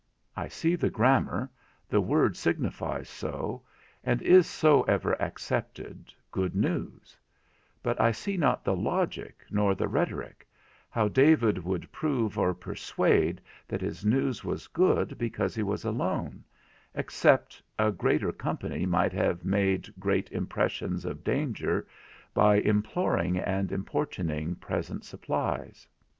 I 0.35 0.47
see 0.47 0.73
the 0.75 0.89
grammar, 0.89 1.51
the 1.87 2.01
word 2.01 2.35
signifies 2.35 3.07
so, 3.07 3.61
and 4.03 4.19
is 4.23 4.47
so 4.47 4.81
ever 4.85 5.13
accepted, 5.21 6.11
good 6.31 6.55
news; 6.55 7.15
but 7.83 8.01
I 8.01 8.11
see 8.11 8.35
not 8.35 8.63
the 8.65 8.75
logic 8.75 9.45
nor 9.51 9.75
the 9.75 9.87
rhetoric, 9.87 10.47
how 10.89 11.07
David 11.07 11.63
would 11.63 11.91
prove 11.91 12.35
or 12.35 12.55
persuade 12.55 13.41
that 13.67 13.81
his 13.81 14.03
news 14.03 14.43
was 14.43 14.65
good 14.65 15.19
because 15.19 15.53
he 15.53 15.61
was 15.61 15.85
alone, 15.85 16.43
except 16.95 17.61
a 17.77 17.91
greater 17.91 18.31
company 18.31 18.87
might 18.87 19.13
have 19.13 19.45
made 19.45 19.87
great 19.99 20.31
impressions 20.31 21.05
of 21.05 21.23
danger, 21.23 21.87
by 22.33 22.55
imploring 22.55 23.37
and 23.37 23.71
importuning 23.71 24.55
present 24.55 25.05
supplies. 25.05 25.87